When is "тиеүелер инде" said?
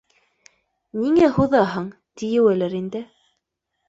2.21-3.03